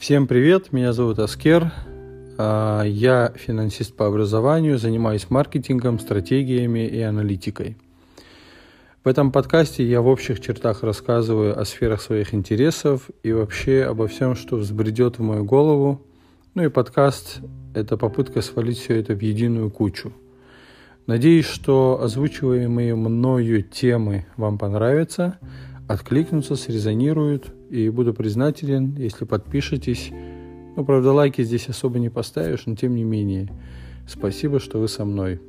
Всем 0.00 0.26
привет, 0.26 0.72
меня 0.72 0.94
зовут 0.94 1.18
Аскер. 1.18 1.72
А, 2.38 2.82
я 2.84 3.34
финансист 3.36 3.94
по 3.94 4.06
образованию, 4.06 4.78
занимаюсь 4.78 5.28
маркетингом, 5.28 5.98
стратегиями 5.98 6.86
и 6.86 7.02
аналитикой. 7.02 7.76
В 9.04 9.08
этом 9.08 9.30
подкасте 9.30 9.84
я 9.84 10.00
в 10.00 10.06
общих 10.06 10.40
чертах 10.40 10.82
рассказываю 10.82 11.60
о 11.60 11.66
сферах 11.66 12.00
своих 12.00 12.32
интересов 12.32 13.10
и 13.22 13.30
вообще 13.32 13.82
обо 13.82 14.08
всем, 14.08 14.36
что 14.36 14.56
взбредет 14.56 15.18
в 15.18 15.22
мою 15.22 15.44
голову. 15.44 16.00
Ну 16.54 16.64
и 16.64 16.70
подкаст– 16.70 17.40
это 17.74 17.98
попытка 17.98 18.40
свалить 18.40 18.78
все 18.78 18.98
это 18.98 19.12
в 19.12 19.20
единую 19.20 19.70
кучу. 19.70 20.14
Надеюсь, 21.06 21.44
что 21.44 22.00
озвучиваемые 22.02 22.94
мною 22.94 23.62
темы 23.62 24.24
вам 24.38 24.56
понравятся, 24.56 25.38
откликнутся, 25.88 26.56
срезонируют– 26.56 27.52
и 27.70 27.88
буду 27.88 28.12
признателен, 28.12 28.96
если 28.96 29.24
подпишетесь. 29.24 30.10
Ну, 30.76 30.84
правда, 30.84 31.12
лайки 31.12 31.42
здесь 31.42 31.68
особо 31.68 31.98
не 31.98 32.10
поставишь, 32.10 32.66
но 32.66 32.74
тем 32.74 32.94
не 32.94 33.04
менее. 33.04 33.48
Спасибо, 34.08 34.58
что 34.58 34.78
вы 34.78 34.88
со 34.88 35.04
мной. 35.04 35.40